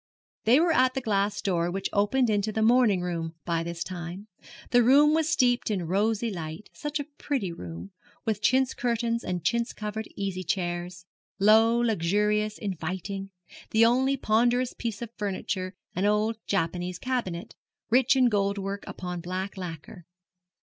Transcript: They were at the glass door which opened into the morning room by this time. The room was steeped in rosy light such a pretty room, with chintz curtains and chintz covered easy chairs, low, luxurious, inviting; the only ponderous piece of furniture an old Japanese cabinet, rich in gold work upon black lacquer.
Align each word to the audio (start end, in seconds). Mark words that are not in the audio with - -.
They 0.45 0.59
were 0.59 0.71
at 0.71 0.95
the 0.95 1.01
glass 1.01 1.43
door 1.43 1.69
which 1.69 1.87
opened 1.93 2.27
into 2.27 2.51
the 2.51 2.63
morning 2.63 3.01
room 3.01 3.35
by 3.45 3.61
this 3.61 3.83
time. 3.83 4.25
The 4.71 4.81
room 4.81 5.13
was 5.13 5.29
steeped 5.29 5.69
in 5.69 5.85
rosy 5.85 6.31
light 6.31 6.71
such 6.73 6.99
a 6.99 7.03
pretty 7.03 7.51
room, 7.51 7.91
with 8.25 8.41
chintz 8.41 8.73
curtains 8.73 9.23
and 9.23 9.43
chintz 9.43 9.73
covered 9.73 10.07
easy 10.15 10.43
chairs, 10.43 11.05
low, 11.37 11.77
luxurious, 11.79 12.57
inviting; 12.57 13.29
the 13.69 13.85
only 13.85 14.17
ponderous 14.17 14.73
piece 14.73 15.03
of 15.03 15.11
furniture 15.17 15.75
an 15.95 16.05
old 16.07 16.37
Japanese 16.47 16.97
cabinet, 16.97 17.53
rich 17.91 18.15
in 18.15 18.27
gold 18.27 18.57
work 18.57 18.83
upon 18.87 19.21
black 19.21 19.55
lacquer. 19.55 20.07